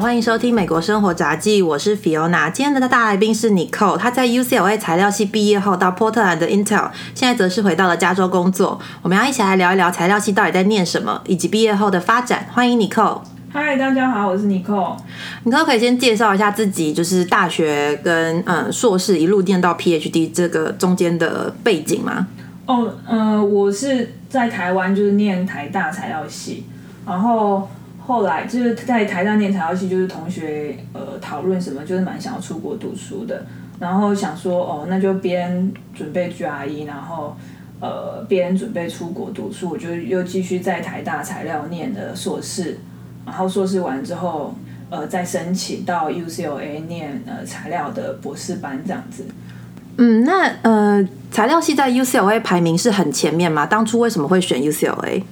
[0.00, 2.50] 好，欢迎收听美国生活杂技，我是 Fiona。
[2.50, 8.80] 今天的大来宾是 Nicole，她在 UCLA 材料系毕业后到波特兰的 Intel，现在则是回到了加州工作。
[9.02, 12.46] 我们要一起来聊一聊材料系到底在念什么，以及毕业后的发展。
[12.50, 13.20] 欢迎 Nicole。
[13.52, 14.96] 嗨，大家好，我是 Nicole。
[15.44, 22.26] Nicole 可以先介绍一下自己，就是大学跟嗯硕士一路念到 PhD 这个中间的背景吗？
[22.64, 26.64] 哦，呃，我是在台湾就是念台大材料系，
[27.06, 27.68] 然后
[28.06, 33.44] 后来就是在台大念材料系，就是同学呃讨论什么，就是蛮想要出国读书的，
[33.78, 37.36] 然后想说哦，那就边准备 GRE，然后
[37.80, 42.78] 呃边准备出国读书，我就又继续在台大材料念的硕士，
[43.24, 44.54] 然后硕士完之后
[44.90, 49.24] 呃再申请到 UCLA 念呃材料的博士班这样子。
[49.96, 53.66] 嗯，那呃，材料系在 UCLA 排名是很前面吗？
[53.66, 55.22] 当初为什么会选 UCLA？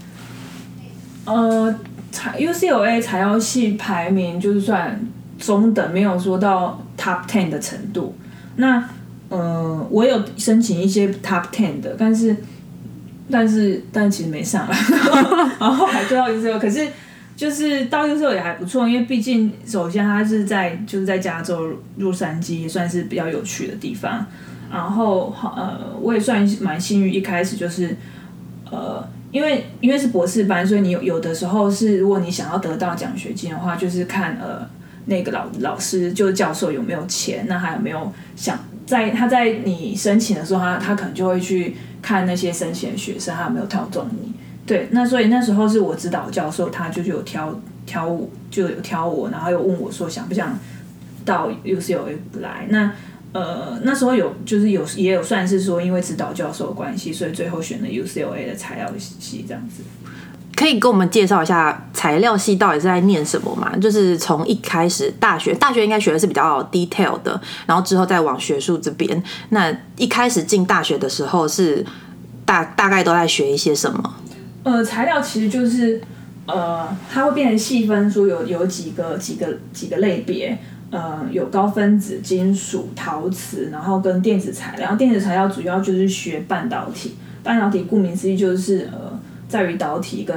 [1.25, 1.75] 呃，
[2.13, 5.01] UCLA 材料系排名就是算
[5.39, 8.17] 中等，没有说到 Top Ten 的程度。
[8.57, 8.83] 那
[9.29, 12.37] 呃，我有申请一些 Top Ten 的，但是
[13.31, 14.77] 但是但其实没上来，
[15.61, 16.89] 然后还就到 UCLA，可是
[17.37, 24.25] 就是到 UCLA 也还不错，因为毕竟首先它是在就是在加州洛杉矶，算是比较有趣的地方。
[24.71, 27.97] 然后呃，我也算蛮幸运，一开始就是
[28.71, 34.67] 呃，因为因为是博士班，所以你有有的时候是，如果你想要得到奖学金的话，就是看呃
[35.05, 44.33] 那个老老师就教授有没有钱，那还有没有想在他在你申请的时候，他他可能就会去看那些申请的学生，他有没有挑中你。
[44.67, 47.55] 对，那所以那时候是我指导教授，他就有挑
[47.85, 50.59] 挑我，就有挑我，然后又问我说想不想
[51.25, 52.93] 到 UCLA 来那。
[53.33, 59.83] 呃，那时候有就是有也有算是说，因为指导教授关系，所以最后选了 UCLA 的材料系这样子。
[60.57, 63.77] 可以跟我们介绍一下材料系到底是在念什么吗？
[63.77, 69.23] 就是从一开始大学，大学应该学的是比较 detail 的，然后之后再往学术这边。
[69.51, 71.87] 那一开始进大学的时候是
[72.45, 74.15] 大大概都在学一些什么？
[74.65, 76.01] 呃，材料其实就是
[76.47, 80.59] 呃，它会变成细分，说有有几个几个几个类别。
[80.91, 84.95] 呃，有高分子、金属、陶瓷，然后跟电子材料。
[84.97, 90.37] 电子材料主要就是学半导体，半导体顾名思义就是呃，在于导体跟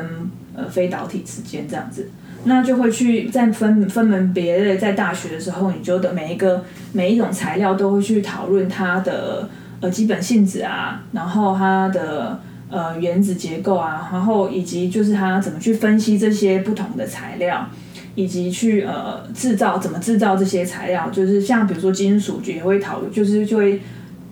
[0.53, 2.09] 呃非导体之间这样子。
[2.43, 9.47] 那就会去在分分门别类，在大学的时候，你就的每一个每一种材料都会去讨论它的
[9.79, 17.65] 呃基本性质啊，然后它的呃原子结构啊，然后以及就是它怎么去分析这些不同的材料。
[18.13, 23.81] 以及去呃制造怎么制造这些材料，就是像比如说金属就也会讨论，就是就会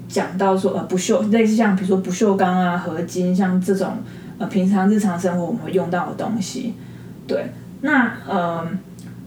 [0.08, 3.98] 讲到说呃不锈类似像比如说不锈钢啊合金像这种
[4.38, 6.74] 呃平常日常生活我们会用到的东西。
[7.26, 7.52] 对，
[7.82, 8.68] 那呃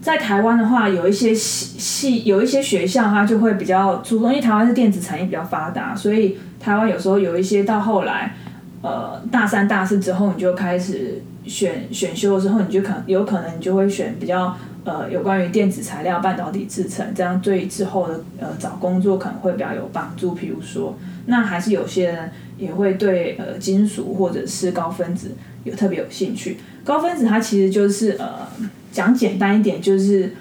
[0.01, 8.35] 在台湾的话，有一些系系有一些学校它就会比较注重，因为台湾是电子产业比较发达，所以台湾有时候有一些到后来
[8.81, 11.23] 呃大三大四之后你就开始。
[11.45, 20.35] 选选修的时候，你就可能有可能你就会选比较呃有关于电子材料、半导体制成，这样对之后的呃找工作可能会比较有帮助。
[20.35, 25.31] 譬如说，那还是有些人也会对呃金属或者是高分子
[25.63, 26.57] 有特别有兴趣。
[26.83, 28.47] 高分子它其实就是呃
[28.91, 30.33] 讲简单一点，就是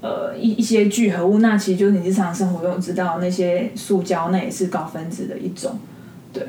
[0.00, 5.78] 呃一一些聚合物，那其实就是你日常生活中知道那些塑胶，那也是高分子的一种，
[6.32, 6.46] 对。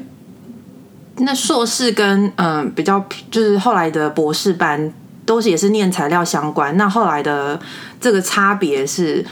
[1.17, 4.91] 那硕士跟嗯比较就是后来的博士班
[5.25, 6.75] 都是也是念材料相关。
[6.75, 7.59] 那后来的
[8.01, 9.23] 这个差别是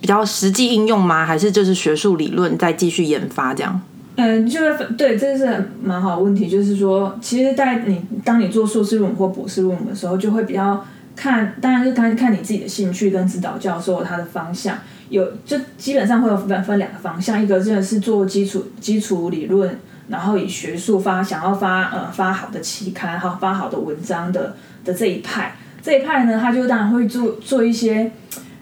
[0.00, 1.24] 比较实际应用吗？
[1.24, 3.80] 还是就是学术理论再继续研发这样？
[4.16, 6.48] 嗯，就是对，这是蛮好的问题。
[6.48, 10.84] 就是说，其实，在你当你做硕士论文或博士论文的时候，就会比较
[11.14, 14.76] 看，当然是看看你自己的兴趣跟指导教授他的方向。
[15.10, 19.78] 有就基本上会有分分两个方向，一个真的是做基础基础理论。
[20.08, 24.54] 然后以学术发想要发呃发好的期刊哈发好的文章的
[24.84, 28.10] 的这一派这一派呢，他就当然会做做一些，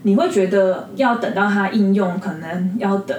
[0.02, 3.16] 你会觉得要等到它应用，可能要等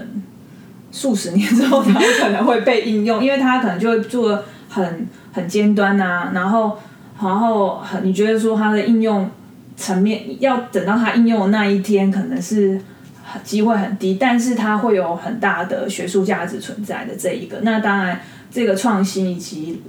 [0.92, 6.77] 数十年之后才可能会被应用， 因为他可能就会做很很尖端呐，然后
[7.22, 9.30] 然后很你觉得说它的应用
[9.75, 12.81] 层面要等到它应用的那一天，可能是。
[13.44, 17.57] 机会很低，但是它会有很大的学术价值存在的这一个。
[17.62, 18.19] 那当然，
[18.51, 19.81] 这个创新以及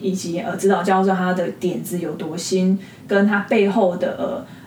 [0.00, 4.16] 以及呃指导教授他的点子有多新，跟他背后的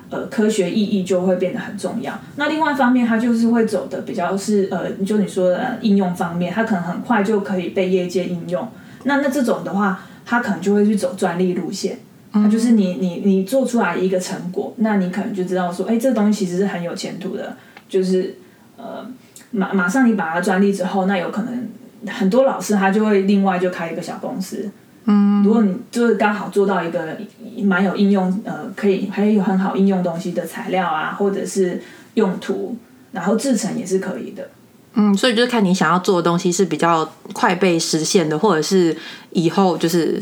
[0.09, 2.17] 呃呃科学意义就会变得很重要。
[2.35, 8.67] 那另外一方面，它就是会走的比较是呃，就你说的应用方面，它可能很快就可以被业界应用。
[9.03, 11.99] 那那这种的话，它可能就会去走专利路线。
[12.33, 17.55] 它就是你你你做出来一个成果，那你可能就知道说，哎，这个东西其实是很有前途的，
[17.87, 18.35] 就是
[18.77, 19.05] 呃
[19.51, 21.67] 马马上你把它专利之后，那有可能
[22.07, 24.69] 很多老师他就会另外就开一个小公司。
[25.07, 27.15] 嗯，如果你就是刚好做到一个
[27.63, 31.79] 蛮有应用，呃，可以还有很好应用东西的材料啊，或者是
[32.15, 32.75] 用途，
[33.11, 34.49] 然后制成也是可以的。
[34.95, 38.97] 嗯，所以就是看你想要做的东西是比较快被实现的，或者是
[39.29, 40.19] 以后就是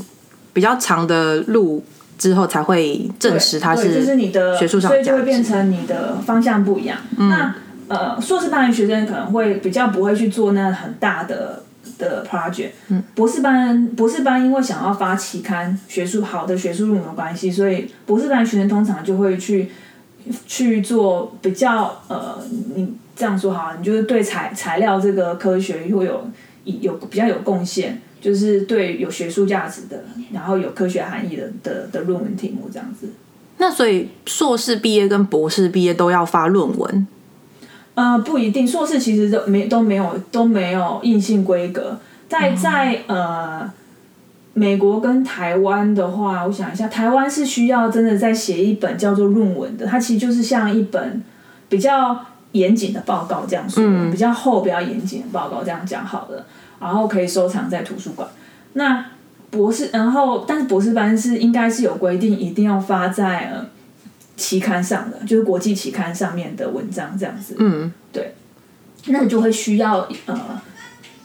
[0.51, 1.81] 比较长的路
[2.17, 5.23] 之后才会证实它是就是你的学术上所以就会。
[5.23, 6.97] 变成你的方向不一样。
[7.17, 7.55] 那
[7.87, 11.63] 呃，硕士班的学生可能会比较不会去做那很大的
[11.97, 12.69] 的 project。
[12.89, 19.71] 嗯，博士班博士班因为想要发期刊学术好的学术论文的关系，所以博士班学生通常就会去
[20.45, 22.37] 去做比较呃，
[22.75, 26.27] 你这样说好了，你就是对材材料这个科学会有
[26.65, 28.01] 有比较有贡献。
[28.23, 33.09] 就是对有学术价值的，然后有科学含义的的的论文题目这样子。
[33.57, 37.07] 那所以硕士毕业跟博士毕业都要发论文。
[37.95, 41.99] 呃，不一定，硕士其实都没都没有都没有硬性规格。
[42.29, 43.69] 在在呃
[44.53, 51.21] 美国跟台湾的话，我想一下，台湾是需要真的在写一本叫做论文的，它其实就是像一本
[51.69, 52.19] 比较
[52.53, 56.43] 严谨的报告这样说，比较厚、比较严谨的报告这样讲好了，
[56.83, 58.27] 然后可以收藏在图书馆。
[58.73, 59.05] 那
[59.49, 63.65] 博士，然后但是博士班是应该是有规定，一定要发在呃
[64.35, 67.55] 期刊上的，就是国际期刊上面的文章这样子。
[67.59, 68.33] 嗯，对，
[69.07, 70.61] 那你就会需要呃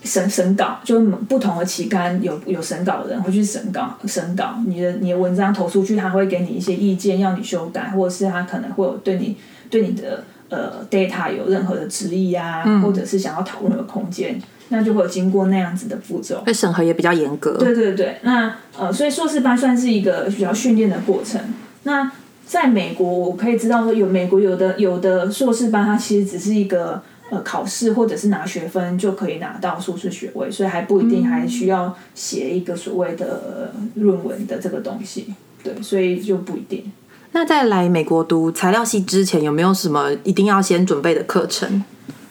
[0.05, 9.37] 审审稿，就不同的期刊有有审稿的人会去审稿审稿，你的你的文章投出去，他会给你一些意见，要你修改，或者是他可能会有对你
[9.70, 14.38] 对你的呃 data 有任何的质疑啊，或者是想要讨论的空间，
[14.69, 16.43] 那就会有经过那样子的步骤。
[16.47, 17.56] 会审核也比较严格。
[17.59, 21.41] 对对对，那呃，所以硕士班算是一个比较训练的过程。
[21.85, 22.11] 那
[22.47, 35.35] 在美国，我可以知道说，有美国有的有的硕士班，它其实只是一个呃考试或者是拿学分就可以拿到硕士学位，所以还不一定还需要写一个所谓的呃论文的这个东西。
[35.62, 36.91] 对，所以就不一定。
[37.32, 41.85] 那在来美国读材料系之前，有没有什么一定要先准备的课程？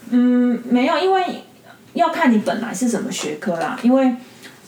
[0.09, 1.23] 嗯，没有，因为
[1.97, 3.79] 要看你本来是什么学科啦。
[3.83, 4.15] 因为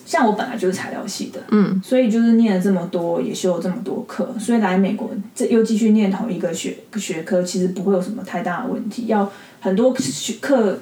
[0.06, 9.06] 像我本来就是材料系的，嗯，所以就是念了这么多，也修了这么多课，所以来美国这又继续念同一个学学科，其实不会有什么太大的问题。
[9.06, 10.80] 要很多学课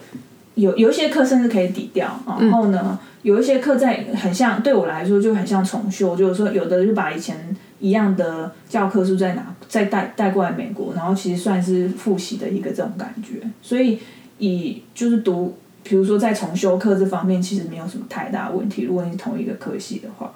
[0.56, 14.00] 有有一些课甚至可以抵掉，然后呢，有一些课在很像对我来说就很像重修，就是说有的就把以前一样的教科书再拿再带带过来美国，然后其实算是复习的一个这种感觉，所以
[14.38, 15.58] 以就是读。
[15.88, 18.84] 比如说在重修课这方面，其实没有什么太大问题。
[18.84, 20.34] 如果你是同一个科系的话，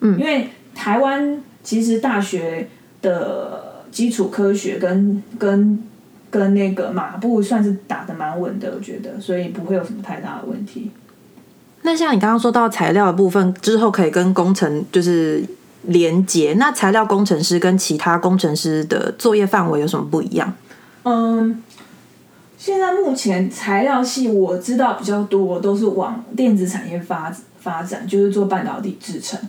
[0.00, 2.68] 嗯，因为台湾其实大学
[3.00, 5.82] 的基础科学跟跟
[6.28, 10.90] 跟那个马步算是打的蛮稳的，我觉得，所以不会有什么太大的问题。
[11.82, 15.42] 那像你刚刚说到材料的部分之后，可以跟工程就是
[15.84, 16.54] 连接。
[16.58, 20.52] 那材料工程师跟其他工程师的作业范围有什么不一样？
[21.04, 21.62] 嗯，
[22.60, 29.40] 现在目前材料系我知道比较多，都是往电子产业发发展，就是做半导体制成。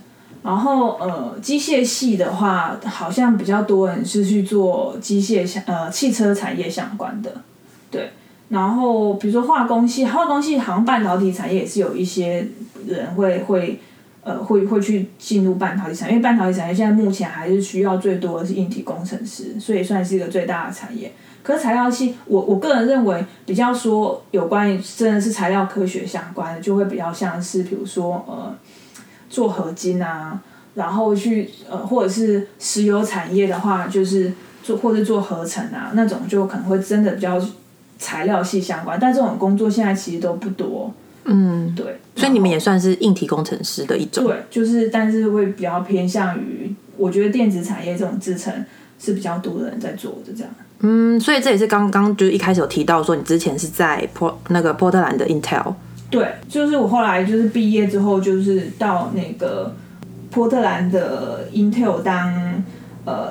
[0.42, 7.42] 然后呃，机械系的话，好像比较多人是去做机械相呃汽车产业相关的，
[7.90, 8.12] 对。
[8.48, 12.48] 然后比如说化工系，化工系好像半导体产业也是有一些
[12.86, 13.78] 人会会
[14.22, 21.12] 呃会会去进入半导体产业，因为半导体产业现在目前还是需要最多的是硬体工程师，所以算是一个最大的产业。
[21.42, 28.54] 可是材料系，我我个人认为比较说有关于真的是材料科学相关的，就会比较像是比如说呃
[29.28, 30.40] 做合金啊，
[30.74, 34.32] 然后去呃或者是石油产业的话，就是
[34.62, 37.40] 做或者做合成啊那种，就可能会真的比较
[37.98, 38.96] 材料系相关。
[39.00, 40.94] 但这种工作现在其实都不多，
[41.24, 41.98] 嗯，对。
[42.14, 44.24] 所以你们也算是硬体工程师的一种。
[44.24, 48.52] 对，就是但是会比较偏向于，我觉得电子产业这种制成
[49.00, 50.52] 是比较多的人在做的这样。
[50.82, 55.74] 嗯，所以这也是刚刚就是一开始有提到说，你之前是在波那个波特兰的 Intel。
[56.10, 59.74] 对，就是我后来就是毕业之后，就是到那个
[60.30, 62.62] 波特兰的 Intel 当
[63.04, 63.30] 呃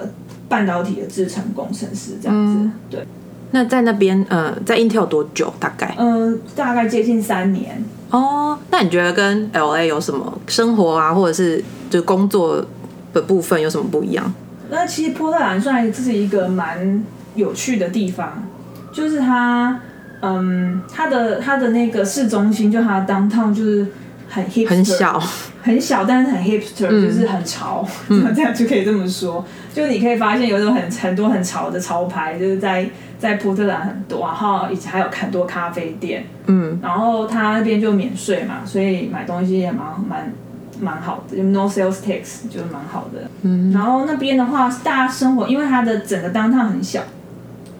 [0.49, 2.71] 半导体的制程工程师这样子。
[2.89, 3.05] 对，
[3.51, 5.53] 那在那边呃，在 Intel 多久？
[5.59, 5.93] 大概？
[5.99, 7.83] 嗯、大概接近三年。
[8.09, 12.65] 哦，那你觉得跟 LA 有什么生活啊，或者是就工作
[13.13, 14.33] 的部分有什么不一样？
[14.69, 17.03] 那其实波特兰算是一个蛮
[17.35, 18.43] 有趣的地方，
[18.91, 19.79] 就是它，
[20.21, 23.87] 嗯，它的它的那个市中心，就它的 downtown 就是
[24.29, 25.23] 很 hipster, 很小，
[25.61, 27.87] 很小，但是很 hipster，、就是很潮，
[28.35, 29.45] 这样就可以这么说。
[29.73, 32.85] 就你可以发现有一种很很多很潮的潮牌，就是在
[33.17, 40.33] 在波特兰很多，然后以及还有很多咖啡店，嗯，然后他那边就免税嘛，所以买东西也蛮蛮
[40.81, 43.21] 蛮好的，就 no sales tax 就是蛮好的。
[43.43, 47.01] 嗯，然后那边的话，大家生活，因为它的整个 downtown 很小，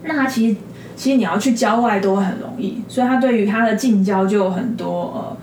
[0.04, 0.56] 那它其实
[0.96, 5.36] 其实你要去郊外都会很容易，所以它对于它的近郊就有很多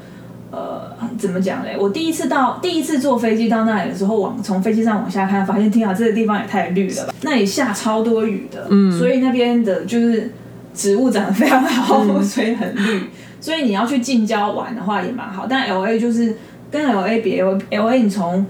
[0.51, 1.75] 呃呃怎么讲嘞？
[1.79, 7.13] 我第一次到第一次坐飞机到那里的时候，往从飞机上往下看，发现天啊，这个地方也太绿了吧！
[7.21, 10.31] 那里下超多雨的，嗯，所以那边的就是
[10.73, 13.03] 植物长得非常好，所以很绿。
[13.41, 16.35] 所以你要去近郊玩的话也蛮好，但 L A 就是
[16.69, 18.45] 跟 L A 比，L L A 你从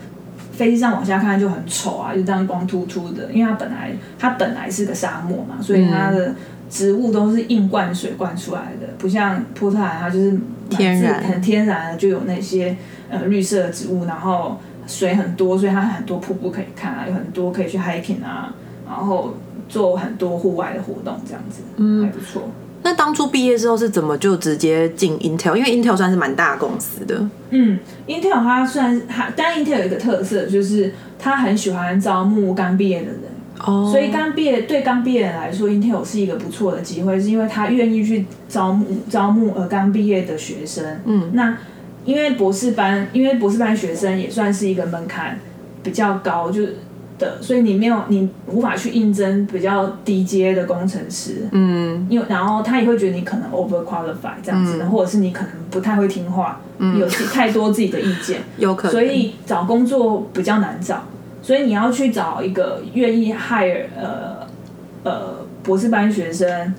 [0.60, 6.36] 飞机上往下看就很丑啊，就这样光秃秃的，因为它本来它本来是个沙漠嘛，所以它的
[6.70, 10.38] 植物都是硬灌水灌出来的，不像波特兰它就是
[10.70, 11.24] 天然。
[11.24, 12.76] 很天然的就有那些
[13.10, 18.54] 呃绿色的植物，然后水很多，所以它很多瀑布可以看啊，有很多可以去 hiking 啊，
[18.86, 19.34] 然后
[19.70, 22.50] 做很多户外的活动这样子，嗯，还不错。
[22.82, 25.56] 那当初毕业之后是怎么就直接进 Intel？
[25.56, 27.30] 因为 Intel 算是蛮大公司的。
[27.50, 33.22] 嗯，Intel 它算它，但 Intel 有一个特色，就是它很喜欢招募刚毕业的人。
[33.66, 40.86] 哦，所以刚毕业对刚毕业人来说，Intel 是一个不错的机会，是因为他愿意去招募招募呃刚毕业的学生。
[41.04, 41.58] 嗯，那
[42.06, 45.38] 因为博士班，因为博士班学生也算是一个门槛
[45.84, 46.78] 比较高，就是
[47.20, 51.48] 的，所以你没有你无法去应征比较低阶的工程师。
[51.52, 56.60] 嗯，因为然后他也会觉得你可能 over qualify 这样子的，或者是你可能不太会听话，
[56.98, 58.92] 有太多自己的意见， 有可能。
[58.92, 61.04] 所以找工作比较难找。
[61.42, 64.48] 所以你要去找一个愿意 hire 呃
[65.04, 66.74] 呃博士班学生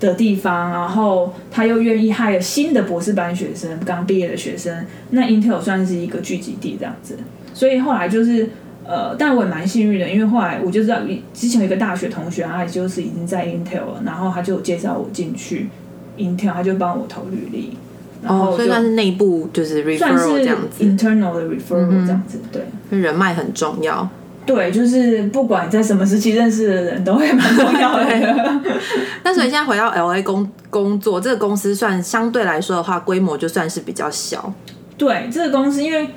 [0.00, 7.18] 的地方，然后他又愿意 hire 新的博士班学生，刚毕业的学生，那 Intel 算是一个聚集地这样子。
[7.52, 8.48] 所以后来就是
[8.88, 10.96] 呃，但我也蛮幸运的，因为后来我就知道，
[11.34, 15.68] 之前有一个大学同学，他就是已经在 Intel 了，然后他就介绍我进去
[16.16, 17.76] Intel，他就帮我投履历。
[18.22, 24.08] 然后哦，所以算是内部就是 referral 这样子，internal 的 referral 这样子，对，人脉很重要。
[24.44, 28.04] 对，就是不管在什么时期认识的人都会蛮重要的。
[29.22, 34.52] 那所以现在回到 L A 工工作，这个公司算相对来说的话，规模就算是比较小。
[34.96, 36.08] 对，这个公司因为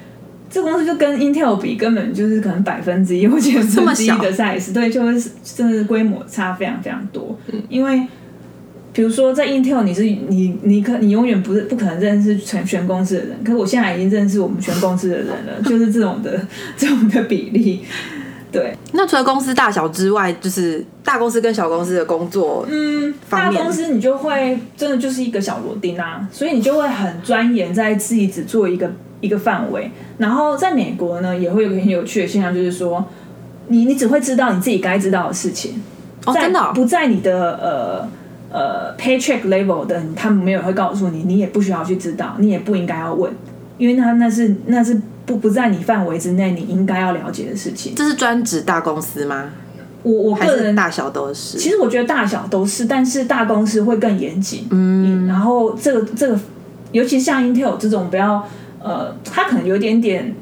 [0.52, 7.40] 这公司就跟 Intel 比，根本就是可能百分之一或者这么小的 size，对，就是真的是规模差非常非常多。
[7.52, 8.06] 嗯因为
[8.94, 17.86] 比如说在 Intel，你是你你可你永远不是不可能认识全全公司的人，可是我现在已经认识我们全公司的人了， 就是这种的这种的比例。
[18.52, 28.92] 对，那除了公司大小之外，就是大公司跟小公司的工作，嗯，大公司你就会真的就是一个小螺钉啊，所以你就会很钻研在自己只做一个
[29.22, 29.90] 一个范围。
[30.18, 33.06] 然后在美国呢，也会有个很有趣的现象，就是说
[33.68, 35.82] 你你只会知道你自己该知道的事情，
[36.26, 38.08] 哦，真的、哦、不在你的呃
[38.52, 43.32] 呃 paycheck level 的，他们没有人会告诉你，你也不需要去知道，你也不应该要问，
[43.78, 45.02] 因为他那是那是。
[45.24, 47.94] 不不在你范围之内，你应该要了解的事情。
[47.96, 49.46] 这是专指大公司吗？
[50.02, 51.60] 我我个人大小都是。
[51.60, 54.68] 其实我觉得大小都是，但是大公司会更严谨。
[54.72, 56.38] 嗯，然后这个这个，
[56.92, 58.44] 尤其像 Intel 这种比较
[58.84, 60.34] 呃，他可能有点点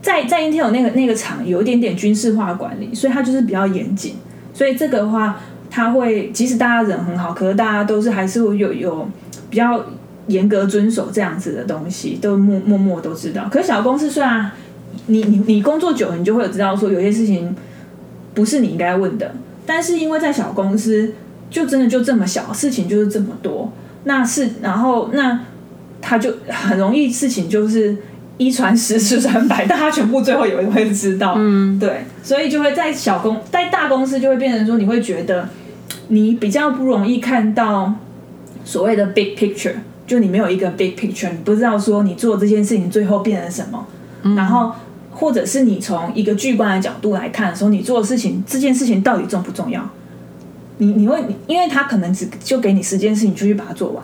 [0.00, 4.16] 在在 Intel 那个那个厂有一点点军事化管理，所以他就是比较严谨。
[4.54, 5.40] 所以这个的话，
[5.70, 9.08] 他会即使大家人很好，可是大家都是还是会有有
[9.50, 9.84] 比较。
[10.28, 13.48] 严格遵守这样子的东西，都默默默都知道。
[13.50, 14.50] 可是小公司虽然
[15.06, 17.56] 你你你工作久了，你就会有知道说有些事情
[18.34, 19.34] 不是你应该问的。
[19.64, 21.14] 但是因为在小公司，
[21.48, 23.72] 就真的就这么小，事情就是这么多。
[24.04, 25.40] 那是然后那
[26.00, 27.96] 他就很容易事情就是
[28.36, 31.34] 一传十，十传百，但他全部最后也会知道。
[31.36, 35.48] 嗯，对，所以就会在小公在大公司就会变成说，你会觉得
[36.08, 37.94] 你比较不容易看到
[38.64, 39.74] 所谓的 big picture。
[40.06, 43.86] 就你没有一个 big picture，你不知道说你做这件事情最后变成什么，
[44.34, 44.72] 然后
[45.10, 49.86] 或者是你从一个巨观的角度来看的时候，你做的事情这件事情到底重不重要？
[50.78, 54.02] 你你会因为他可能只就给你十件事情，就去把它做完。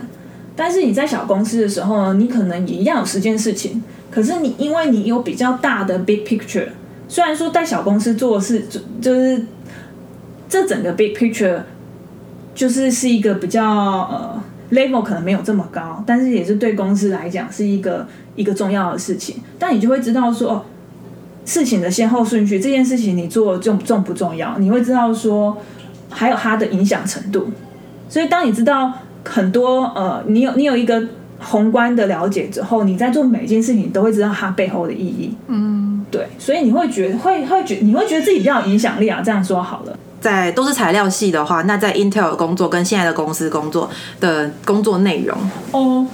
[0.57, 6.69] 但是你在小公司的时候呢，你可能也一样有十件事情，可是你因为你有比较大的 big picture，
[7.09, 9.45] 虽然说在小公司做事就就是
[10.49, 11.61] 这整个 big picture
[12.55, 14.43] 就是是一个比较呃。
[14.71, 19.37] level 可能没有这么高，但是也是对公司来讲是一个一个重要的事情。
[19.57, 20.65] 但你就会知道说，
[21.45, 24.59] 事情的先后顺序，这件事情你做重重不重要？
[24.59, 25.57] 你会知道说，
[26.09, 27.51] 还有它的影响程度。
[28.09, 28.93] 所以当你知道
[29.25, 31.03] 很多呃，你有你有一个
[31.39, 35.35] 宏观的了解之后，你在做每一件事情你都会知道它背后的意义。
[35.49, 39.21] 嗯，对，所以你会觉得会会觉你会觉得自己比较有影响力啊。
[39.25, 43.91] 这样说好了，在都是材料系的话，那在 Intel 工作跟现在的公司工作
[44.21, 45.37] 的工作内容，
[45.73, 46.07] 哦，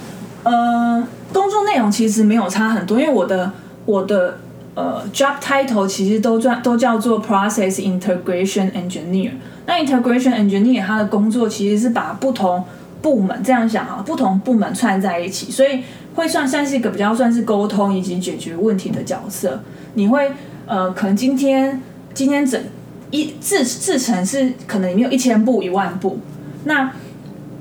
[0.43, 3.51] 呃，工作内容其实没有差很多，因为我的
[3.85, 4.37] 我的
[4.75, 9.31] 呃 job title 其实都叫都叫做 process integration engineer。
[9.65, 12.63] 那 integration engineer 他的工作其实是把不同
[13.01, 15.81] 部门这样想啊，不同部门串在一起，所以
[16.13, 19.61] 会算算是一个比较算是沟通以及解决问题的角色。
[19.95, 20.31] 你会
[20.67, 21.81] 呃，可能今天
[22.13, 22.61] 今天整
[23.09, 26.19] 一制制成是可能里面有一千步一万步，
[26.65, 26.91] 那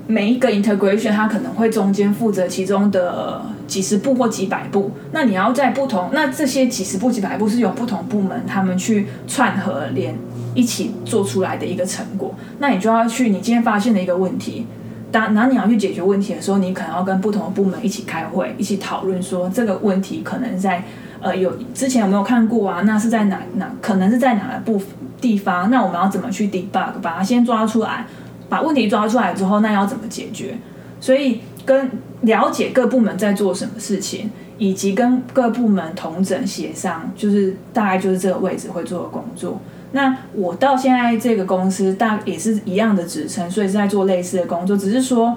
[0.07, 10.15] 每一个 integration 它可能会中间负责其中的几十步或几百步，那你要在不同那这些几十步几百步是由不同部门他们去串合连
[10.55, 14.67] 一起做出来的一个成果，那你就要去你今天发现的一个问题。
[15.13, 20.83] 当然你要去解决问题的时候，你可能要跟不同的部门一起开会，一起讨论说这个问题可能在
[21.21, 22.83] 呃有之前有没有看过啊？
[22.85, 24.83] 那是在哪哪可能是在哪个部
[25.21, 25.71] 地方？
[25.71, 28.07] 那我们要怎么去 debug，把它先抓出来，
[28.49, 30.57] 把问题抓出来之后，那要怎么解决？
[31.01, 31.91] 所以跟
[32.23, 39.61] 了解各部门在做什么事情，以及跟各部门同整协商，就是大概就是这个位置会做的工作。
[39.93, 45.37] 那我到现在这个公司大也是一样的职称，所以是在做类似的工作，只是说，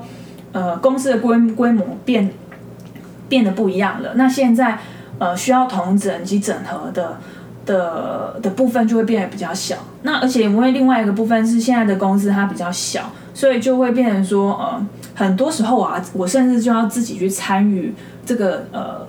[0.52, 2.32] 呃，公司的规规模变
[3.28, 4.14] 变得不一样了。
[4.16, 4.78] 那现在
[5.18, 7.18] 呃需要同整及整合的
[7.66, 9.78] 的的部分就会变得比较小。
[10.04, 17.94] 那而且因为另外一个部分是现在的公司它比较小，所以就会变成说，呃，很多时候啊，我甚至就要自己去参与
[18.24, 19.08] 这个呃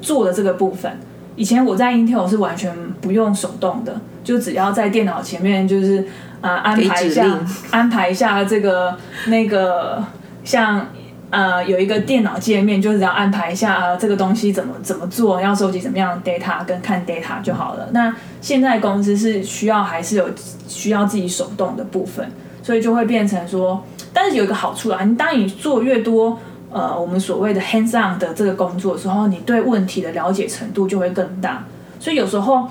[0.00, 0.98] 做的这个部分。
[1.36, 6.04] 以前我在 Intel 是完全不用手动的，就只要在电脑前面就是
[6.40, 7.38] 呃安排一下，
[7.70, 8.96] 安排一下这个
[9.28, 10.02] 那个
[10.42, 10.88] 像
[11.30, 17.88] 呃有一个电脑界面，就是要安排一下这个东西怎么怎么做，要收集什么样的 data 跟看 data 就好了。
[17.92, 20.28] 那现在公司是需要还是有
[20.66, 22.28] 需要自己手动的部分，
[22.64, 26.36] 所以就会变成说，但是有一个好处啊，你当你做越多。
[26.72, 31.64] 呃，我们所谓的 hands on 的这个工作的时候，你对问题的了解程度就会更大。
[31.98, 32.68] 所以有时候，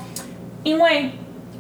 [0.62, 1.10] 因为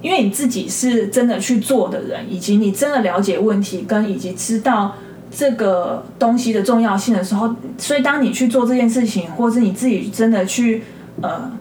[0.05, 4.93] 因为你自己是真的去做的人，以及你真的了解问题，跟以及知道
[5.31, 10.83] 这个东西的重要性的时候，所以当你去做这件事情，或是你自己真的去
[11.21, 11.51] 呃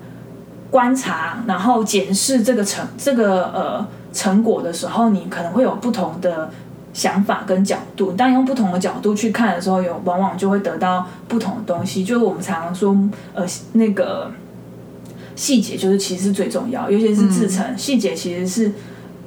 [0.71, 6.51] 观察，然后检视这个成这个呃成果的时候，你可能会有不同的。
[6.95, 12.05] 想法跟角度，当用不同的角度去看的时候，有往往就会得到不同的东西。
[12.05, 12.97] 就是我们常常说，
[13.35, 14.31] 呃，那个
[15.37, 18.73] 细节就是其实最重要，尤其是制成细节，其实是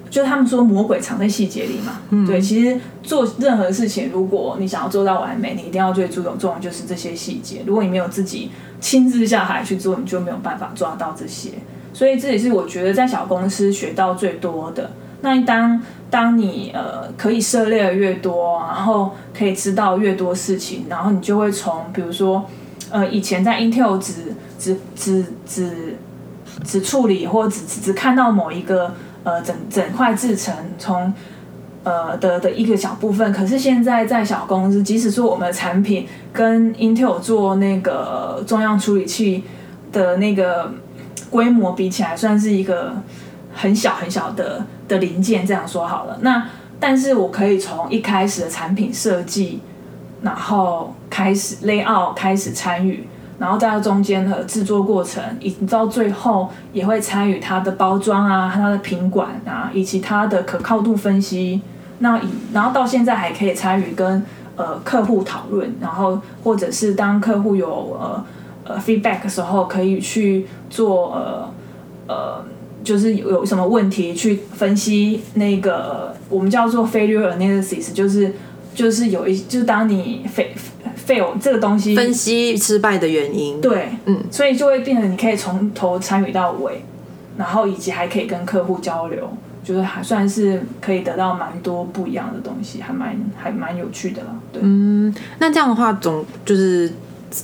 [0.10, 2.00] 就他们说魔鬼藏在细节里嘛。
[2.26, 7.62] 对，其实做任何事情，如果你想要做到完美，你一定要最注重重的就是这些细节。
[7.65, 11.50] 如果你没有自己亲自下海去做，你就没有办法抓到这些。
[11.93, 14.91] 所以这也是我觉得在小公司学到最多的。
[15.22, 22.46] 那当当你呃可以涉猎的越多，然后可以知道越多事情，然后你就会从比如说
[22.91, 24.13] 呃以前在 Intel 只
[24.60, 25.97] 只只只
[26.63, 28.93] 只处理或只只只看到某一个
[29.24, 31.13] 呃整整块制成从
[31.84, 39.43] 呃的的一个小部分，可是现在在小公司，即使说我们的产品跟 Intel 做那个中央处理器
[39.91, 40.72] 的那个
[41.30, 42.93] 规模比起来，算是一个
[43.54, 44.65] 很小很小的。
[44.88, 46.48] 的零件这样说好了，那
[46.80, 49.60] 但是我可以从一开始的产品设计，
[50.22, 53.06] 然后开始 layout 开始参与，
[53.39, 61.62] 然后在中间的制作过程，以及到最后也会参与它的包装啊、它的品管啊，以及它的可靠度分析。
[62.00, 64.23] 那以然后到现在还可以参与跟
[64.56, 68.26] 呃客户讨论，然后或者是当客户有呃
[68.63, 71.50] 呃 feedback 的时候，可以去做呃
[72.08, 72.45] 呃。
[72.84, 78.32] 就是有有什么问题去分析那个我们叫做 failure analysis，就是
[78.73, 80.41] 就是有一就当你 f
[81.08, 86.84] fail 这个东西分析失败的原因，对，嗯，所以就会变成你可以从头参与到尾，
[87.38, 89.30] 然后以及还可以跟客户交流，
[89.63, 94.36] 就是还算是可以得到蛮多不一样的东西，还蛮还蛮有趣的了。
[94.52, 96.91] 对，嗯，那这样的话总就是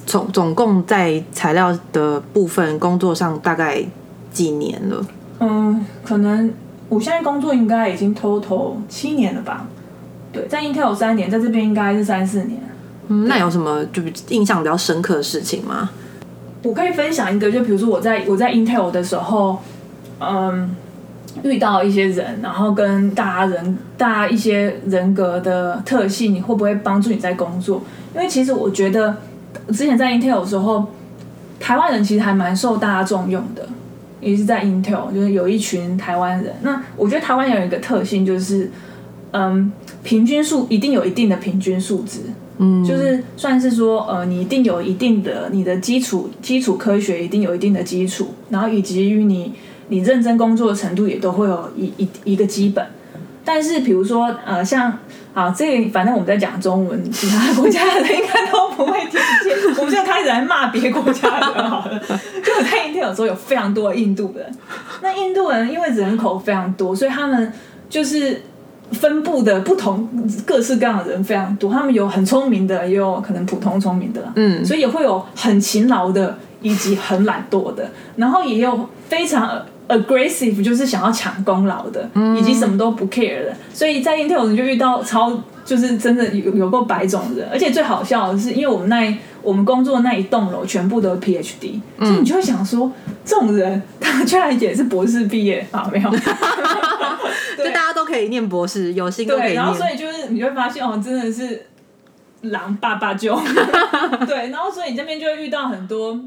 [0.06, 3.82] 总总共在材料的部分工作上大概
[4.32, 5.06] 几年了？
[5.40, 6.52] 嗯，可能
[6.90, 9.66] 我现在工作应该已经 total 七年了吧？
[10.34, 12.60] 对，在 Intel 有三年，在这边应该是三四年。
[13.08, 15.90] 嗯，那有什么就印象比较深刻的事情吗？
[16.64, 19.60] 我可以分享一个，就比如说我在我在 Intel 的时候，
[20.20, 20.74] 嗯，
[21.44, 27.82] 遇到一些人，然后跟大家人大家一些人格的特性，你会不会帮助你在工作？
[28.16, 29.18] 因为其实我觉得
[29.68, 30.86] 之前在 Intel 的时候，
[31.60, 33.68] 台湾人其实还蛮受大家重用的，
[34.22, 36.56] 也是在 Intel，就是有一群台湾人。
[36.62, 38.72] 那我觉得台湾有一个特性就是，
[39.32, 39.70] 嗯，
[40.02, 42.22] 平均数一定有一定的平均数值。
[42.58, 49.54] 嗯，就是算是说，呃，你一定有一定的你的基础基础科学一定有一定的基础，然后以及于你
[49.88, 52.86] 你认真工作的程度也都会有一一一个基本。
[53.46, 54.98] 但是比如说，呃，像
[55.34, 59.76] 啊，这反正我们在讲中文，其他国家的人应该都不会听见。
[59.78, 62.00] 我们现在开始来骂别国家的人好了。
[62.00, 64.50] 就我在 Intel 的时候，有非常多的印度人。
[65.02, 67.52] 那印度人因为人口非常多，所以他们
[67.90, 68.42] 就是
[68.92, 70.08] 分布的不同
[70.46, 71.72] 各式各样的人非常多。
[71.72, 83.54] 他们有很聪明的，也有可能普通聪明的，嗯所以也会有很勤劳的，以及很懒惰的，然后也有非常 aggressive，就是想要抢功劳的，以及什么都不 care 的。
[83.74, 85.32] 所以在 Intel 你就遇到超
[85.66, 92.92] 就是真的有有够百种人，而且最好笑的是，因为我们那一我们工作的那一栋楼全部都是 PhD，、所以你就会想说，
[93.26, 95.90] 这种人他居然也是博士毕业啊？
[95.92, 96.10] 没有，
[97.64, 99.86] 就大家都可以念博士，有心都可对，以然后所。
[99.90, 101.68] 以就是你就会发现哦，真的是
[102.42, 103.34] 狼爸爸就，
[104.28, 106.20] 对，然后所以你这边就会遇到很多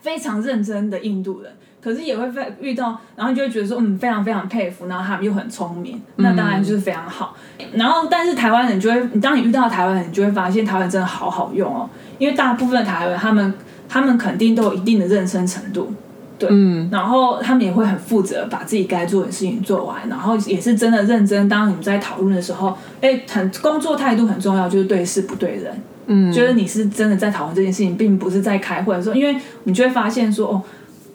[0.00, 7.36] 非常认真的印度人，可是也会非遇到，然后你就会觉得说，嗯，非常非常佩服，然后他们又很聪明，那当然就是非常好。
[7.72, 13.54] 然后但是台湾人就会，你当你遇到台湾人，你就会发现台湾人真的好好用哦，因为大部分的台湾人他们
[13.88, 15.92] 他们肯定都有一定的认生程度，
[16.38, 21.48] 对，嗯，然后他们也会很负责，把自己该做的事情做完，然后也是真的认真。
[21.48, 25.72] 当你们在讨论的时候，哎，很工作态度很重要，就是对事不对人。
[26.06, 30.62] 嗯，就是你是真的在讨论这件事情，并不是在开会的时候，因为你就会发现说，哦，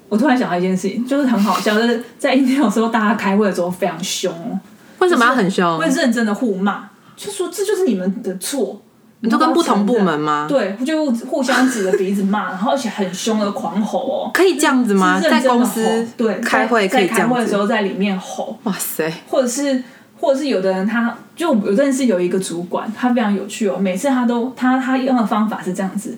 [0.08, 4.60] 我突然想到一件事情，就是很好笑，就是在 Intel 的时候，大家开会的时候非常凶哦，
[4.99, 5.88] 为什么要很凶会？
[5.89, 8.82] 认真的互骂，就说这就是你们的错。
[9.21, 10.45] 你都跟不同部门吗？
[10.47, 14.32] 对，就互相指着鼻子骂，然后而且很凶的狂吼哦。
[14.34, 15.19] 可以这样子吗？
[15.19, 17.08] 在公司吼对开会在可以？
[17.10, 19.84] 在开会的时候在里面吼，哇塞，或者是
[20.17, 26.17] 或者是有的人他就我认识有一个主管，他非常有趣哦，每次他都他他用的方法是这样子，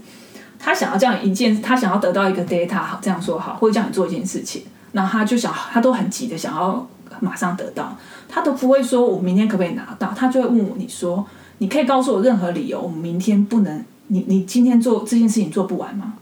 [0.60, 6.88] 他想要这样一件，他想要得到一个 data 好这样说好，或者叫你做一件事情，然后他就想他都很急的想要
[7.20, 7.98] 马上得到，
[8.30, 11.26] 他都不会说我明天可不可以拿到，他就会问我你说
[11.62, 16.14] 你可以告诉我任何理由，我们明天不能，你你今天做这件事情做不完吗？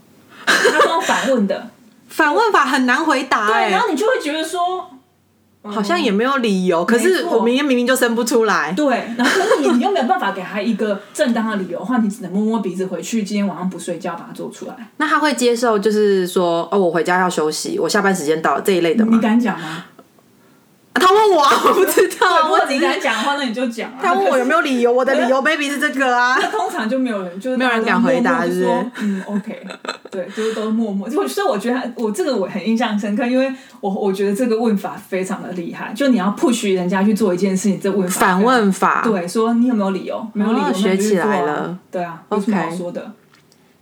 [0.45, 1.69] 他跟我反问的，
[2.09, 4.85] 反问法很难回答对，哎然，后你就会觉得说。
[5.61, 6.85] 好像也没有理由。
[6.85, 8.71] 可是我明天明明就生不出来。
[8.71, 14.75] 对，然后可是你你又没有办法给他一个正当的理由的话，你只能摸摸鼻子回去，今天晚上不睡觉把它做出来。
[14.97, 19.21] 那他会接受，就是说，哦，我回家要休息，我下班时间到了这一类的吗你？
[19.21, 19.83] 敢讲吗？
[20.99, 23.97] 他问我啊， 我不知道，我只是敢讲的话，那你就讲啊。
[24.01, 26.37] 他问我有没有理由，我的理由 maybe 是这个啊。
[26.39, 29.65] 那通常就没有人，就是没有人敢回答是说嗯，OK，
[30.11, 31.07] 对，就是都默默。
[31.09, 40.25] 就所以我觉得我这个我很印象深刻，因为我我觉得这个问法非常的厉害，就你要 push 人家去做一件事情，这问法反问法，对，说你有没有理由？
[40.33, 41.77] 没有理由，学起来了。
[41.91, 43.11] 对啊，有什么好 OK 说的？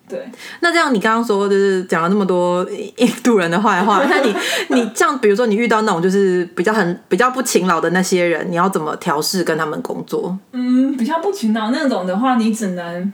[0.10, 0.26] 对，
[0.62, 2.66] 那这样你刚刚说就是讲了那么多
[2.98, 4.34] 印度人的坏话， 那你
[4.70, 10.38] 你这样，比如说你遇到那种就是比较很比较不勤劳的那些人，你要怎么调试跟他们工作？
[10.54, 13.12] 嗯，比较不勤劳那种的话，你只能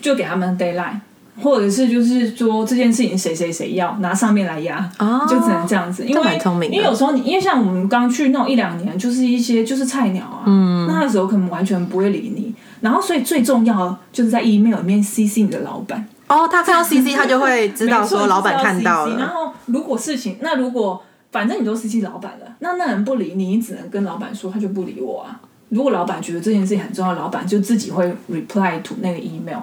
[0.00, 1.00] 就给他们 d a y l i n e
[1.42, 6.04] 或者是就是说这件事情谁谁谁要拿上面来压，哦就只能这样子。
[6.04, 12.54] 因这为蛮聪明因为有时候你因为像我们刚去那种一两年，就是一些就是菜鸟啊，嗯，那时候可能完全不会理你。
[12.82, 19.28] 然后所以最重要的就是在 email 里面 CC 你的老板，哦，他看到 CC， 他就会知道说老板看到了 CC 然。
[19.28, 25.40] 后如果事情，那如果反正你都 CC 老板了，那那人不理你，你只能跟老板说，他就不理我啊。
[25.68, 29.60] 如果老板觉得这件事情很重要，老板就自己会 reply to 那个 email。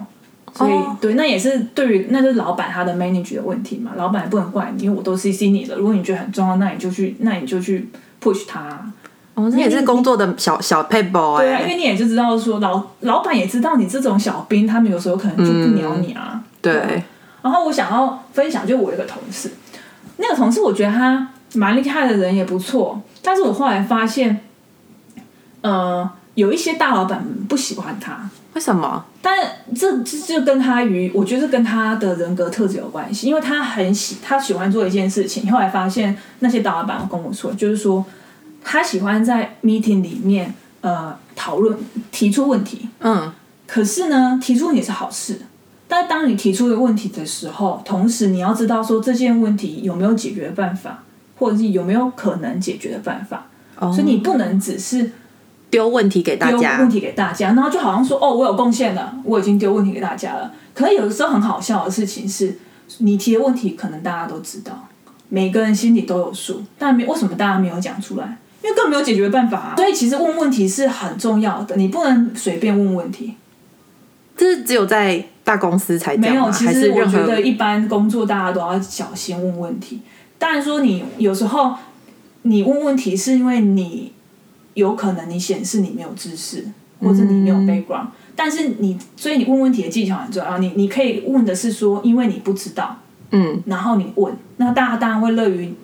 [0.54, 5.76] 所以、哦对，那也是对于那就是老板他的 manage 的问题嘛，老板也不能怪你，因为我都 CC 你了。
[5.76, 7.88] 如果你觉得很重要，那你就去，那你就去
[8.22, 8.86] push 他啊、
[9.34, 16.42] 哦，这也是工作的小小 paper 对啊，因哎、为你也就知道说老老板也知道你这种小兵，他们有时候可能就不鸟你啊。
[16.60, 17.02] 对，
[17.42, 19.50] 然后我想要分享，就我一个同事，
[20.16, 24.40] 那个同事我觉得他蛮厉害的人也不错，但是我后来发现，
[25.62, 29.04] 呃，有一些大老板不喜欢他，为什么？
[29.22, 29.36] 但
[29.74, 38.04] 这这就跟他与我觉得跟他的人格特质有关系，因为他很喜他喜欢做一件事情，后来发现那些大老板跟我说，就是说
[38.64, 41.78] 他喜欢在 meeting 里面呃讨论
[42.10, 43.32] 提出问题，嗯，
[43.66, 45.40] 可是呢，提出问题是好事，
[45.88, 51.02] 但当你提出的问题的时候，同时你要知道说这件问题有没有解决的办法，
[51.38, 53.46] 或者是有没有可能解决的办法。
[53.78, 55.10] 哦所以你不能只是
[55.70, 60.52] 丢问题给大家丢问，题给大家，然后就好像说哦，我有贡献了，我已经丢问题给大家了。
[60.74, 62.58] 可是有的时候很好笑的事情是，
[62.98, 64.88] 你提的问题可能大家都知道，
[65.28, 68.38] 每个人心里都有数，但没为什么大家没有讲出来？
[68.62, 69.74] 因为根本没有解决办法、啊。
[69.76, 73.34] 所以其实问问题是很重要的，你不能随便问问题。
[74.38, 76.50] 这是只有在大公司才这没有？
[76.50, 80.00] 其实我觉得一般工作大家都要小心问问题。
[80.38, 81.74] 当然说你有时候
[82.42, 84.12] 你问问题是因为你
[84.74, 86.64] 有可能你显示你没有知识，
[87.00, 90.58] 或者你没有嗯 background，、但是你所以你问问题的技巧很重要。
[90.58, 92.96] 你你可以问的是说，因为你不知道，
[93.32, 95.74] 嗯然后你问，那大家当然会乐于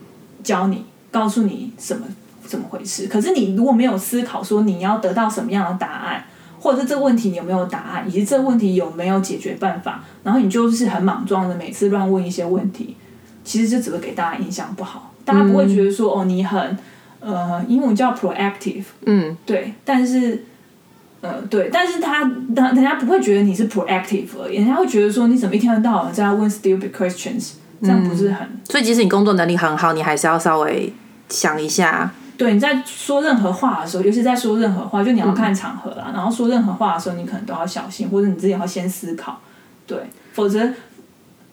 [0.45, 2.07] 教你，告诉你什么
[2.47, 3.09] 怎么回事。
[3.09, 6.25] 可是你如果没有思考说你要得到什么样的答案，
[6.64, 12.96] 或者是这个问题你有没有答案，以及这个问题有没有解决办法，然后你就是很莽撞的每次乱问一些问题，
[13.44, 15.12] 其实就只会给大家印象不好。
[15.27, 16.79] 大家不会觉得说、哦你很
[17.20, 20.46] 呃英文叫 proactive，嗯对，但是。
[21.20, 22.22] 呃，对，但是他，
[22.55, 30.92] 他人家不会觉得你是 proactive 而已，人家会觉得说你怎么一天到晚在问 stupid questions，这样不是很、所以即使你工作能力很好，你还是要稍微
[31.31, 36.11] 想一下，对，你在说任何话的时候，尤其在说任何话，就你要看场合啦。
[36.12, 39.40] 然后说任何话的时候，你可能都要小心，或者你自己要先思考，
[39.87, 39.99] 对，
[40.33, 40.68] 否则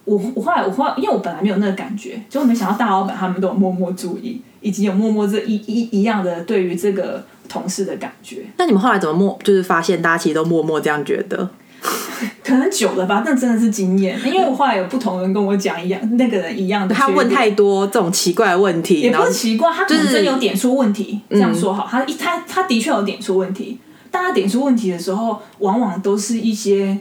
[0.05, 8.45] 我我后来我后来，因为我本来没有那个感觉，结果没想到大老板他们都有默默注意，以及有默默这一一一样的对于这个同事的感觉。
[8.57, 11.49] 那你们后来怎么默，就是发现大家其实都默默这样觉得？
[12.43, 14.19] 可能久了吧，那真的是经验。
[14.25, 21.21] 因为我后来有不同人跟我讲一样，那个人一样的，他问太多这种奇怪的问题，也不是奇怪，他可能真有点出问题。
[21.29, 23.79] 这样说好，他一他他的确有点出问题，
[24.11, 26.99] 但他点出问题的时候，往往都是一些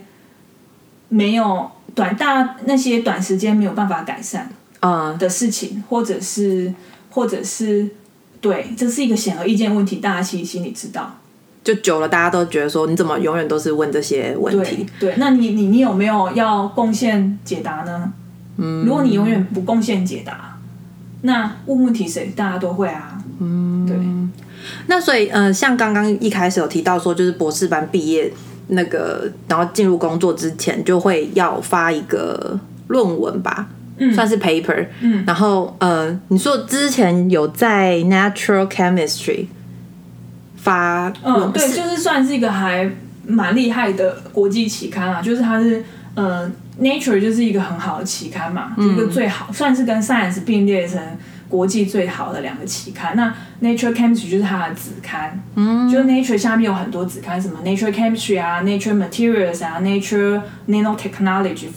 [1.09, 6.73] 没有短大那些短时间没有办法改善嗯的事情，或者是
[7.11, 7.87] 或者是
[8.39, 11.17] 对，这是一个显而易见的问题，大家其实心里知道。
[11.63, 14.85] 就久了，大家都觉得说你怎么永远都是问这些问对题？
[14.99, 18.11] 对，那你你你有没有要贡献解答呢？
[18.57, 20.57] 嗯，如果你永远不贡献解答，
[21.21, 23.21] 那问问题谁大家都会啊。
[23.39, 23.95] 嗯，对。
[24.87, 28.31] 那所以，呃，像刚刚一开始有提到说，就是博士班毕业
[28.67, 34.87] 那个，然后进入工作之前，就会要发一个论文吧，嗯算是 paper。
[35.01, 39.45] 嗯然后，呃，你说之前有在 Natural Chemistry
[40.61, 42.89] 发嗯，对，就是算是一个还
[43.25, 51.01] 蛮厉害的国际期刊啊，就是它是呃，Nature 就是一个很好的期刊嘛，嗯一个最好，算是跟 Science 并列成
[51.49, 53.15] 国际最好的两个期刊。
[53.15, 61.67] 那 Nature Chemistry 就是它的子刊，嗯，就是 Nature 下面有很多子刊，什么 Nature Chemistry 啊，Nature Materials 啊，Nature Nanotechnology，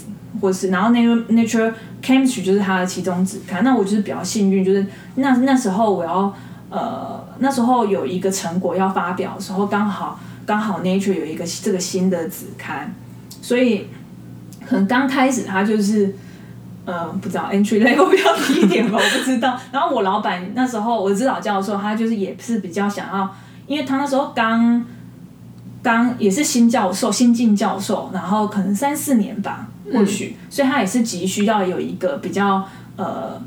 [0.40, 3.62] 或是然后 Nature Nature Chemistry 就是它的其中子刊。
[3.64, 4.85] 那我就是比较幸运，就是
[5.16, 6.35] 那那时候我要
[6.75, 12.93] 呃那时候有一个成果要发表的时候，刚好刚好 Nature 有一个这个新的子刊，
[13.41, 13.87] 所以
[14.67, 16.15] 可能刚开始它就是。
[16.87, 19.59] 呃，不知道 entry level 比较低一点吧，我不知道。
[19.73, 23.35] 然后我老板那时候，我的指导教授，他就是也是比较想要，
[23.67, 24.85] 因为他那时候刚
[25.83, 32.63] 刚也是新教授，新进教授，然后可能三四年吧，或许，所以他也是急需要有一个比较
[32.97, 33.41] 呃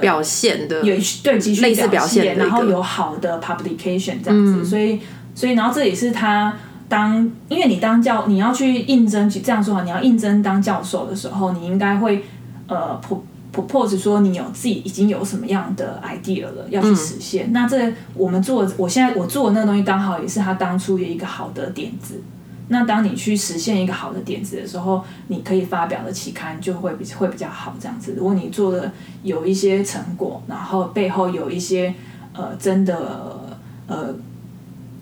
[0.00, 5.00] 表现的，有对急需类似表现然后有好的 publication 这样子，所以
[5.34, 6.54] 所以然后这也是他
[6.88, 12.24] 当因为你当教你要去应征，这样说好，你要应征当教授的时候，你应该会
[12.66, 13.18] 呃 pro
[13.52, 17.52] propose 说你有自己已经有什么样的 idea 了要去实现。
[17.52, 22.20] 那这我们做我现在我做的那个东西刚好也是他当初的一个好的点子。
[22.68, 27.74] 那当你去实现一个好的点子的时候，你可以发表的期刊就会比会比较好。
[27.78, 28.90] 这样子，如果你做的
[29.22, 31.94] 有一些成果，然后背后有一些
[32.32, 34.14] 呃真的呃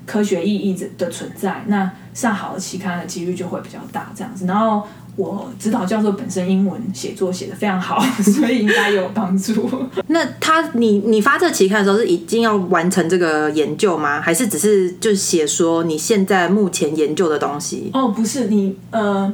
[0.05, 4.11] 科学意义的存在，那上好的期刊的几率就会比较大。
[4.14, 9.70] 这样子，然后我指导教授本身英文写作写的非常好， 所以应该有帮助。
[10.09, 14.20] 那他你你发这个期刊的时候是已经要完成这个研究吗？
[14.22, 17.90] 还是只是就写说你现在目前研究的东西？
[17.92, 19.31] 哦，不是你呃，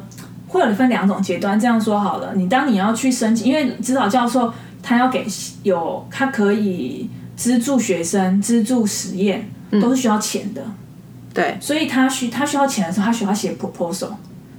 [0.48, 1.58] 会有分两种阶段。
[1.58, 5.24] 这样说好了，你当你要去申请，因为指导教授他要给
[5.62, 9.48] 有他可以资助学生、资助实验，
[9.80, 10.60] 都是需要钱的。
[11.32, 14.08] 对，所以他需他需要钱的时候，他需要写 proposal。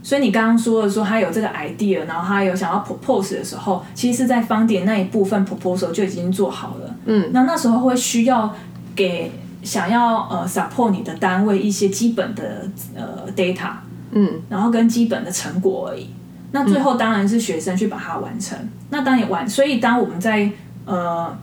[0.09, 6.95] 所以你刚刚说的说他有这个 idea，然后他有想要 propose 的时候，其实是在方点那一部分 proposal 就已经做好了。
[7.05, 8.51] 嗯，那那时候会需要
[8.95, 13.69] 给想要呃 support 你的单位一些基本的呃 data，
[14.09, 16.09] 嗯，然后跟基本的成果而已。
[16.53, 18.57] 那最后当然是学生去把它完成。
[18.89, 20.49] 那当你完，所以当我们在
[20.85, 21.37] 呃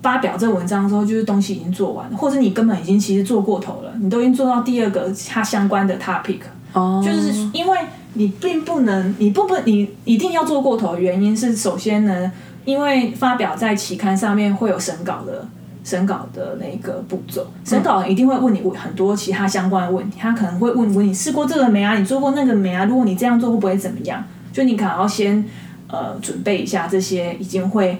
[0.00, 6.38] 发表这文章的时候，就是东西已经做完了，或者你根本已经其实做过头了，你都已经做到第二个它相关的 topic，
[6.72, 7.78] 哦，就是因为
[8.16, 12.32] 你并不能，你不不你一定要做过头的原因是，首先呢，
[12.64, 15.46] 因为发表在期刊上面会有审稿的。
[15.86, 21.96] 审稿的那个步骤，审稿人一定会问你很多其他相关的问题，他可能会问问你试过这个没啊？
[21.96, 22.84] 你做过那个没啊？
[22.86, 24.24] 如果你这样做会不会怎么样？
[24.52, 25.44] 就你可能要先
[25.86, 27.96] 呃准备一下这些已经会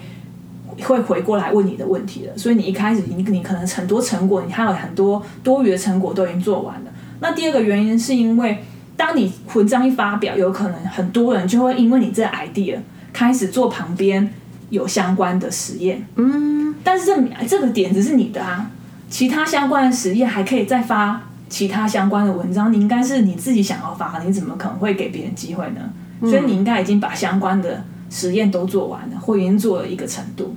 [0.83, 2.37] 会回过来问你的问题了。
[2.37, 6.91] 所以你一开始你你可能很多成果，你还有很多多余的成果都已经做完了。
[7.21, 8.61] 那第二个原因是因为
[8.97, 12.77] 当你文章一发表，有可能很多人就会因为你这 idea
[13.13, 14.29] 开始做旁边
[14.69, 16.75] 有相关的实验，嗯。
[16.83, 18.69] 但是这这个点子是你的啊，
[19.09, 25.81] 其他相关的实验还可以再发其他相关的文章，你应该是你自己想要发，你怎么可能会给别人机会呢？
[26.21, 30.55] 所以你应该已经把相关的实验都做完了，或已经做了一个程度。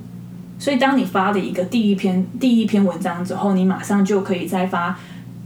[0.57, 4.97] 所以当你发了一个第一篇第一篇文章之后，你马上就可以再发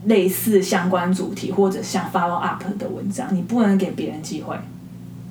[0.05, 4.55] 类似相关主题或者像 follow up 的文章，你不能给别人机会。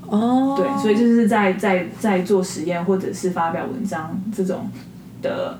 [0.06, 4.68] 哦，对，所以就是在在在做实验或者是发表文章这种。
[5.24, 5.56] 的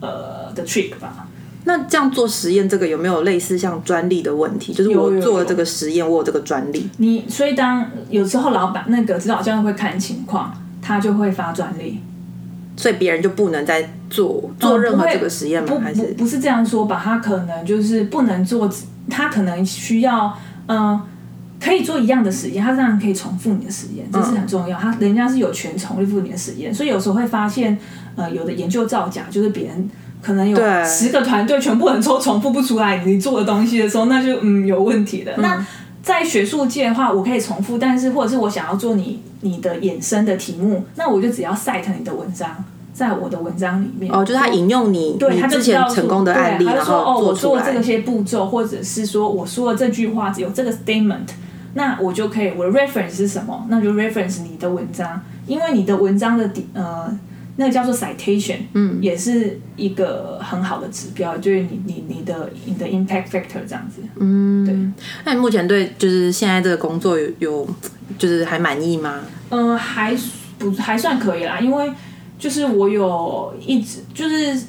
[0.00, 1.26] 呃的 trick 吧，
[1.64, 4.74] 那这样做实验，这个有没有类似像专利的问题？
[4.74, 6.86] 就是我做了这个实验，我有这个专利。
[6.98, 12.00] 你所以当有时候老板那个指导教练会看情况，他就会发专利，
[12.76, 15.78] 所以别人就不能再做做任何这个实验吗？
[15.82, 17.00] 还是不是这样说吧？
[17.02, 18.70] 他可能就是不能做，
[19.08, 21.00] 他可能需要嗯。
[21.62, 24.78] 可以做一样的实验，他当然可以重复你的实验，这是很重要。
[24.78, 27.76] 他人家是有权重复你的实验，所以有时候会发现，
[28.16, 29.90] 呃，有的研究造假，就是别人
[30.22, 35.36] 可能有十个团队全部人都重复不出来你做的东西的时候，那就嗯有问题的。
[35.36, 35.62] 那
[36.02, 42.48] 在学术界的话，我可以重复，但是或者是我想要做你你的衍生的题目，那我就只要 cite 你的文章，
[43.00, 44.12] 在我的文章里面。
[44.12, 51.30] 哦，就是他引用你对他之前成功的案例，然后哦，我做了这些步骤，或者是说我说了这句话只有这个 statement。
[51.72, 53.64] 那我就可以，我的 reference 是什么？
[53.68, 57.16] 那就 reference 你的文章，因为你的文章的底呃，
[57.54, 65.04] 那个叫做 citation，嗯，也是一个很好的指标，就是你你你的你的 impact factor 这样子，嗯，对。
[65.24, 67.68] 那你目前对就是现在这个工作有有
[68.18, 69.20] 就是还满意吗？
[69.50, 70.12] 嗯，还
[70.58, 71.92] 不还算可以啦，因为
[72.40, 74.64] 就是我有一直就是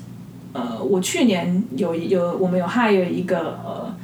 [0.53, 3.95] 呃，我去年有有我们有 hire 一个呃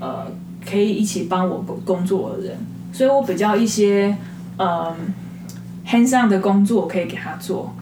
[0.00, 0.26] 呃。
[0.68, 2.58] 可以一起帮我工工作的人，
[2.92, 4.16] 所以我比较一些
[4.58, 4.92] 嗯
[5.86, 7.72] hands on 的工作可以给他做，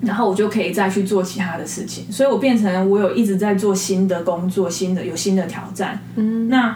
[0.00, 6.74] 然后我就可以再去做其他的事情，所以我变成我有一直在做新的工作，新的有新的挑战，嗯，那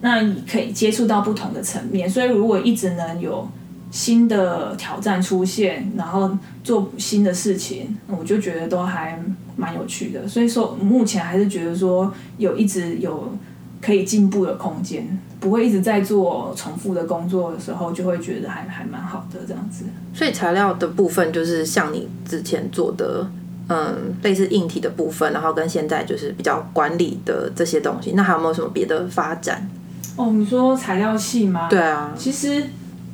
[0.00, 3.48] 那你可以接触到不同的层面，所以如果一直能有
[3.90, 6.30] 新的挑战出现，然后
[6.62, 9.18] 做新的事情，我就觉得都还
[9.56, 13.32] 蛮有趣的，所以说目前还是觉得说有一直有。
[13.80, 15.06] 可以进步的空间，
[15.38, 19.84] 不会一直在做重复的工作的时候，就会觉得还还蛮好的这样子。
[20.12, 23.24] 所以材料的部分就是像你之前做的，
[23.68, 28.14] 嗯，类似硬体的部分，然后跟现在就是比较管理的这些东西。
[28.16, 29.70] 那还有没有什么别的发展？
[30.16, 31.68] 哦，你说材料系吗？
[31.70, 32.12] 对啊。
[32.18, 32.60] 其实，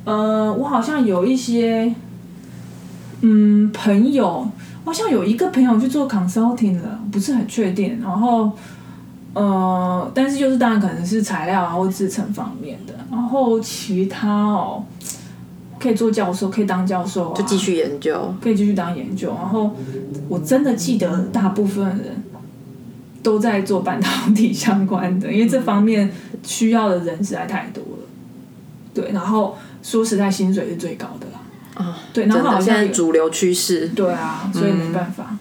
[0.05, 1.93] 呃，我好像有一些，
[3.21, 4.47] 嗯，朋友，
[4.85, 7.99] 好像有一个朋友去做 consulting 了，不是很确定。
[8.01, 8.51] 然后。
[9.37, 14.81] 呃，但是就是当然可能是材料啊或制成方面的，然后其他哦，
[15.77, 19.35] 可以做教授，可以当教授，就继续研究，可以继续当研究。
[19.35, 19.75] 然后
[20.29, 22.23] 我真的记得大部分人
[23.21, 26.09] 都在做半导体相关的，因为这方面
[26.41, 28.07] 需要的人实在太多了。
[28.93, 31.39] 对，然后说实在，薪水是最高的啦。
[31.75, 33.87] 啊，对，然后好像主流趋势。
[33.89, 35.37] 对啊，所以没办法。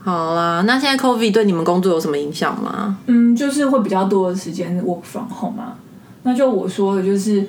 [0.00, 2.98] 好啦，那现在 COVID 对你们工作有什么影响吗？
[3.06, 5.74] 嗯，就是会比较多的时间 work from home 嘛。
[6.22, 7.46] 那就我说的，就是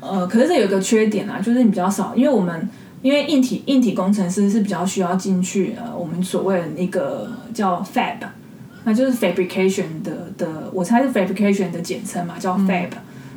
[0.00, 2.68] 呃，可是这有一个缺点啊，就是你比较少，因为我们
[3.00, 8.16] 因为硬体硬体工程师是比较需要进去呃，我们所谓的那个叫 fab，
[8.82, 12.88] 那就是 fabrication 的的，我猜是 fabrication 的简称嘛，叫 fab。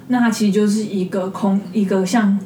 [0.07, 2.39] 那它其实就是一个空一个像。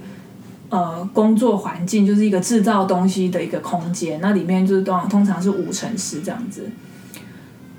[0.70, 6.72] 呃，工作环境就是一个制造东西的一个空间，那里面就是通通常是五层室这样子，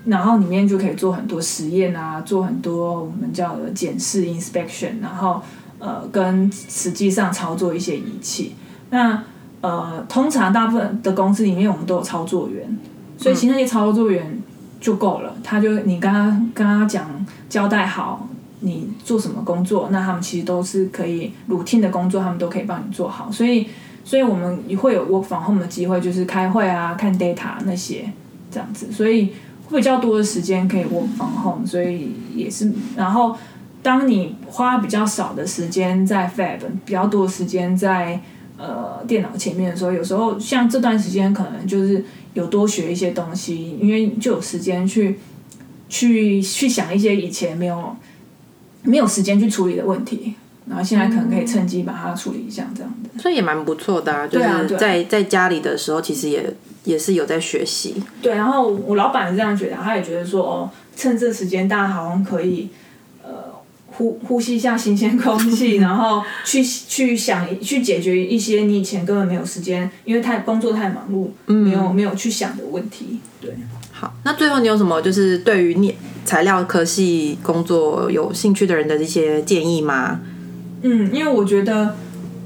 [0.05, 5.41] 然后里面就可以做很多实验啊，做很多我们叫的检视 inspection，然后
[5.79, 8.55] 呃，跟实际上操作一些仪器。
[8.91, 9.25] 那
[9.63, 12.79] 呃，通常大部分的公司里面我们都有操作员，
[13.17, 14.39] 所以其实那些操作员
[14.79, 18.29] 就够了，他就你刚刚跟他讲交代好。
[18.63, 19.89] 你做什么工作？
[19.93, 23.31] 那他们其实都是可以 routine 的工作，他们都可以帮你做好。
[23.31, 23.67] 所以
[24.05, 28.11] 所以我们会有 work from home 的机会，就是开会啊、看 data 那些
[28.51, 29.33] 这样子，所以
[29.67, 32.73] 会比较多的时间可以 work from home，所以也是。
[32.97, 33.37] 然后
[33.83, 38.21] 当你花比较少的时间在 fab，比较多的时间在
[38.59, 42.05] 呃电脑前面的时候，有时候像这段时间可能就是
[42.35, 45.19] 有多学一些东西，因为就有时间去
[45.89, 47.97] 去去想一些以前没有
[48.83, 50.35] 没有时间去处理的问题。
[50.65, 54.29] 然后现在可能可以趁机把它处理一下，这样的，所以也蛮不错的啊。
[54.29, 56.55] 就是在在家里的时候，其实也
[56.85, 58.01] 也是有在学习。
[58.23, 58.37] 对。
[58.37, 62.69] 然后我老板是这样觉得，他也觉得说，哦，趁这时间大家好像可以，
[63.25, 63.31] 呃，
[63.89, 73.19] 呼呼吸一下新鲜空气， 然后去去想去解决一些你以前根本没有时间，因为太工作太忙碌，没有没有去想的问题。
[73.41, 73.51] 对。
[74.03, 75.95] 好，那最后你有什么就是对于念
[76.25, 80.19] 材料科系工作有兴趣的人的一些建议吗？
[80.83, 81.95] 嗯，因为我觉得，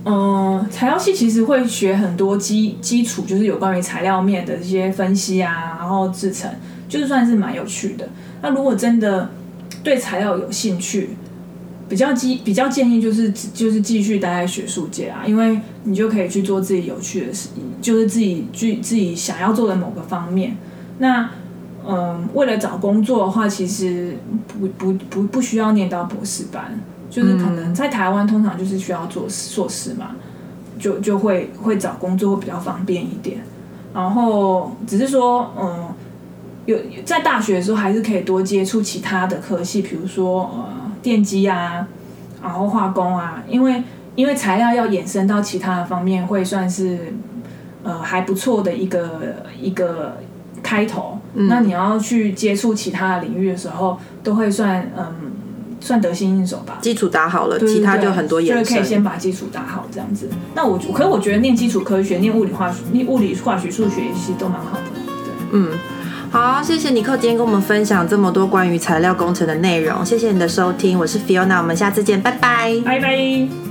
[0.04, 6.50] 嗯、材料系其实会学很多基基础，就是有关于材料面的这些分析啊，然后制成，
[6.90, 8.06] 就算是蛮有趣的。
[8.42, 9.30] 那如果真的
[9.82, 11.16] 对材料有兴趣，
[11.88, 17.48] 比较基比较建议就是就是继续待在学术界啊，因为你就可以去做自己有趣的事，
[17.80, 20.54] 就是自己去自己想要做的某个方面。
[20.98, 21.30] 那
[21.88, 24.16] 嗯，为了找工作的话，其实
[24.48, 30.16] 不不不不需要念到博士班，就是可能在台湾通常就是需要做硕士嘛，
[30.80, 33.38] 就就会会找工作会比较方便一点。
[33.94, 35.88] 然后只是说，嗯，
[36.64, 41.86] 有在大学的时候还是可以多接触其他的科系，比如说呃电机啊，
[42.42, 43.82] 然后化工啊，因为
[44.16, 47.14] 因为材料要衍生到其他的方面，会算是
[47.84, 50.16] 呃还不错的一个一个
[50.64, 51.15] 开头。
[51.48, 55.32] 那你要去接触其他的领域的时候，都会算嗯
[55.80, 56.78] 算得心应手吧。
[56.80, 58.84] 基础打好了，对其他就很多延就是可以。
[58.84, 60.28] 先把基础打好这样子。
[60.54, 64.84] 那我可是我觉得念基础科学、念物理化学、念物理化学、数学其实都蛮好的。
[64.94, 65.70] 对，嗯，
[66.30, 72.74] 好，谢谢尼克今天跟我们分享这么多关于材料工程的内容，谢谢你的收听，我是 Fiona，我们下次见，拜拜。
[72.84, 73.65] 拜拜。